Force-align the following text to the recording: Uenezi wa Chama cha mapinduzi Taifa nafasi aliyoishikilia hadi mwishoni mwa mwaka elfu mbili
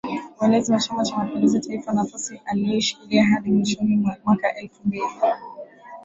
Uenezi 0.41 0.71
wa 0.71 0.79
Chama 0.79 1.03
cha 1.03 1.17
mapinduzi 1.17 1.59
Taifa 1.59 1.93
nafasi 1.93 2.41
aliyoishikilia 2.45 3.25
hadi 3.25 3.51
mwishoni 3.51 3.95
mwa 3.95 4.17
mwaka 4.25 4.55
elfu 4.55 4.81
mbili 4.85 5.09